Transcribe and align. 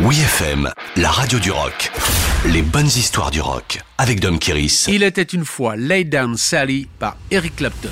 Oui 0.00 0.18
FM, 0.18 0.72
la 0.96 1.08
radio 1.08 1.38
du 1.38 1.52
rock. 1.52 1.92
Les 2.46 2.62
bonnes 2.62 2.86
histoires 2.86 3.30
du 3.30 3.40
rock 3.40 3.80
avec 3.96 4.18
Dom 4.18 4.40
Kiris. 4.40 4.86
Il 4.88 5.04
était 5.04 5.22
une 5.22 5.44
fois 5.44 5.76
Lay 5.76 6.02
Down 6.02 6.36
Sally 6.36 6.88
par 6.98 7.16
Eric 7.30 7.54
Clapton. 7.54 7.90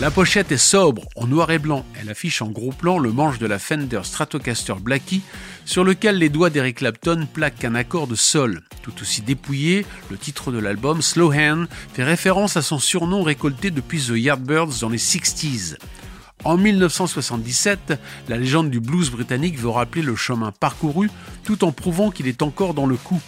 La 0.00 0.10
pochette 0.10 0.50
est 0.50 0.56
sobre, 0.56 1.04
en 1.14 1.28
noir 1.28 1.52
et 1.52 1.60
blanc. 1.60 1.86
Elle 2.00 2.10
affiche 2.10 2.42
en 2.42 2.50
gros 2.50 2.72
plan 2.72 2.98
le 2.98 3.12
manche 3.12 3.38
de 3.38 3.46
la 3.46 3.60
Fender 3.60 4.00
Stratocaster 4.02 4.74
Blackie, 4.80 5.22
sur 5.64 5.84
lequel 5.84 6.18
les 6.18 6.28
doigts 6.28 6.50
d'Eric 6.50 6.78
Clapton 6.78 7.28
plaquent 7.32 7.64
un 7.64 7.76
accord 7.76 8.08
de 8.08 8.16
sol. 8.16 8.62
Tout 8.82 9.00
aussi 9.00 9.22
dépouillé, 9.22 9.86
le 10.10 10.18
titre 10.18 10.50
de 10.50 10.58
l'album, 10.58 11.02
Slow 11.02 11.32
Hand, 11.32 11.68
fait 11.94 12.02
référence 12.02 12.56
à 12.56 12.62
son 12.62 12.80
surnom 12.80 13.22
récolté 13.22 13.70
depuis 13.70 14.00
The 14.00 14.16
Yardbirds 14.16 14.80
dans 14.80 14.88
les 14.88 14.98
60s. 14.98 15.76
En 16.44 16.58
1977, 16.58 17.98
la 18.28 18.36
légende 18.36 18.70
du 18.70 18.78
blues 18.78 19.10
britannique 19.10 19.58
veut 19.58 19.70
rappeler 19.70 20.02
le 20.02 20.14
chemin 20.14 20.52
parcouru 20.52 21.08
tout 21.42 21.64
en 21.64 21.72
prouvant 21.72 22.10
qu'il 22.10 22.28
est 22.28 22.42
encore 22.42 22.74
dans 22.74 22.84
le 22.84 22.96
coup. 22.96 23.20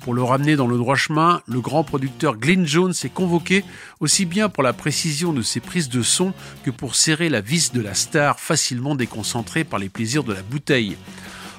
Pour 0.00 0.12
le 0.12 0.24
ramener 0.24 0.56
dans 0.56 0.66
le 0.66 0.76
droit 0.76 0.96
chemin, 0.96 1.40
le 1.46 1.60
grand 1.60 1.84
producteur 1.84 2.36
Glyn 2.36 2.66
Jones 2.66 2.92
est 3.04 3.14
convoqué 3.14 3.64
aussi 4.00 4.26
bien 4.26 4.48
pour 4.48 4.64
la 4.64 4.72
précision 4.72 5.32
de 5.32 5.40
ses 5.40 5.60
prises 5.60 5.88
de 5.88 6.02
son 6.02 6.34
que 6.64 6.70
pour 6.72 6.96
serrer 6.96 7.28
la 7.28 7.40
vis 7.40 7.72
de 7.72 7.80
la 7.80 7.94
star 7.94 8.40
facilement 8.40 8.96
déconcentrée 8.96 9.62
par 9.62 9.78
les 9.78 9.88
plaisirs 9.88 10.24
de 10.24 10.32
la 10.32 10.42
bouteille. 10.42 10.96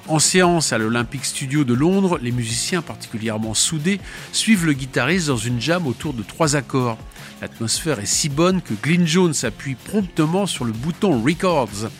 En 0.08 0.20
séance 0.20 0.72
à 0.72 0.78
l'Olympic 0.78 1.24
Studio 1.24 1.64
de 1.64 1.74
Londres, 1.74 2.20
les 2.22 2.30
musiciens 2.30 2.82
particulièrement 2.82 3.54
soudés 3.54 4.00
suivent 4.30 4.66
le 4.66 4.74
guitariste 4.74 5.26
dans 5.26 5.36
une 5.36 5.60
jam 5.60 5.86
autour 5.86 6.12
de 6.12 6.22
trois 6.22 6.54
accords. 6.54 6.98
L'atmosphère 7.42 8.00
est 8.00 8.06
si 8.06 8.30
bonne 8.30 8.62
que 8.62 8.72
Glyn 8.72 9.04
Jones 9.04 9.34
appuie 9.42 9.74
promptement 9.74 10.46
sur 10.46 10.64
le 10.64 10.72
bouton 10.72 11.22
Records. 11.22 11.90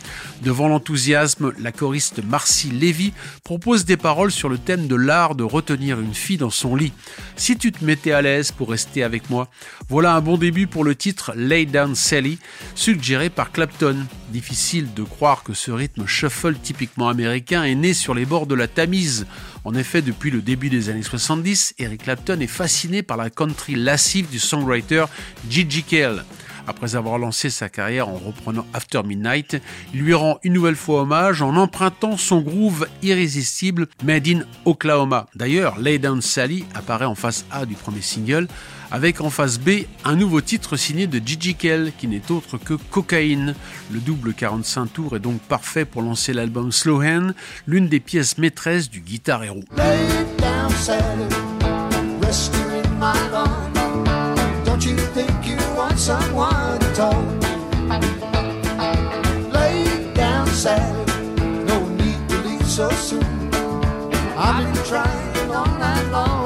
Devant 0.42 0.68
l'enthousiasme, 0.68 1.52
la 1.58 1.72
choriste 1.72 2.22
Marcy 2.24 2.70
Levy 2.70 3.12
propose 3.42 3.84
des 3.84 3.96
paroles 3.96 4.30
sur 4.30 4.48
le 4.48 4.58
thème 4.58 4.86
de 4.86 4.94
l'art 4.94 5.34
de 5.34 5.44
retenir 5.44 6.00
une 6.00 6.14
fille 6.14 6.36
dans 6.36 6.50
son 6.50 6.74
lit. 6.74 6.92
Si 7.36 7.56
tu 7.56 7.72
te 7.72 7.84
mettais 7.84 8.12
à 8.12 8.22
l'aise 8.22 8.50
pour 8.50 8.70
rester 8.70 9.02
avec 9.02 9.28
moi, 9.28 9.48
voilà 9.88 10.14
un 10.14 10.20
bon 10.20 10.36
début 10.36 10.66
pour 10.66 10.84
le 10.84 10.94
titre 10.94 11.32
Lay 11.36 11.66
Down 11.66 11.94
Sally, 11.94 12.38
suggéré 12.74 13.30
par 13.30 13.52
Clapton. 13.52 14.06
Difficile 14.30 14.92
de 14.94 15.02
croire 15.02 15.42
que 15.42 15.54
ce 15.54 15.70
rythme 15.70 16.06
shuffle 16.06 16.56
typiquement 16.62 17.08
américain 17.08 17.64
est 17.64 17.74
né 17.74 17.94
sur 17.94 18.14
les 18.14 18.26
bords 18.26 18.46
de 18.46 18.54
la 18.54 18.68
Tamise. 18.68 19.26
En 19.64 19.74
effet, 19.74 20.00
depuis 20.00 20.30
le 20.30 20.42
début 20.42 20.70
des 20.70 20.90
années 20.90 21.02
70, 21.02 21.74
Eric 21.78 22.04
Clapton 22.04 22.38
est 22.40 22.46
fasciné 22.46 23.02
par 23.02 23.16
la 23.16 23.30
country 23.30 23.74
lascive 23.74 24.28
du 24.30 24.38
songwriter 24.38 25.06
Gigi 25.48 25.82
Cale. 25.82 26.24
Après 26.66 26.96
avoir 26.96 27.18
lancé 27.18 27.48
sa 27.48 27.68
carrière 27.68 28.08
en 28.08 28.16
reprenant 28.16 28.66
After 28.74 29.02
Midnight, 29.04 29.56
il 29.94 30.00
lui 30.00 30.14
rend 30.14 30.38
une 30.42 30.52
nouvelle 30.52 30.74
fois 30.74 31.02
hommage 31.02 31.40
en 31.40 31.54
empruntant 31.56 32.16
son 32.16 32.40
groove 32.40 32.88
irrésistible 33.02 33.86
Made 34.04 34.26
in 34.28 34.40
Oklahoma. 34.64 35.26
D'ailleurs, 35.36 35.78
Lay 35.78 35.98
Down 35.98 36.20
Sally 36.20 36.64
apparaît 36.74 37.04
en 37.04 37.14
face 37.14 37.44
A 37.52 37.66
du 37.66 37.74
premier 37.74 38.00
single, 38.00 38.48
avec 38.90 39.20
en 39.20 39.30
face 39.30 39.58
B 39.58 39.84
un 40.04 40.16
nouveau 40.16 40.40
titre 40.40 40.76
signé 40.76 41.06
de 41.06 41.20
Gigi 41.24 41.54
Kell 41.54 41.92
qui 41.96 42.08
n'est 42.08 42.30
autre 42.30 42.58
que 42.58 42.74
Cocaine. 42.74 43.54
Le 43.92 44.00
double 44.00 44.34
45 44.34 44.86
tours 44.92 45.16
est 45.16 45.20
donc 45.20 45.40
parfait 45.42 45.84
pour 45.84 46.02
lancer 46.02 46.32
l'album 46.32 46.72
Slow 46.72 47.02
Hand, 47.02 47.34
l'une 47.66 47.88
des 47.88 48.00
pièces 48.00 48.38
maîtresses 48.38 48.90
du 48.90 49.00
guitar 49.00 49.44
héros. 49.44 49.64
Someone 55.96 56.78
to 56.78 56.92
talk. 56.94 57.24
Lay 59.52 60.12
down 60.12 60.46
sad, 60.48 61.08
no 61.66 61.88
need 61.88 62.28
to 62.28 62.36
leave 62.46 62.66
so 62.66 62.90
soon. 62.90 63.24
I've 64.36 64.72
been 64.74 64.84
trying 64.84 65.50
all 65.50 65.66
night 65.78 66.10
long 66.10 66.45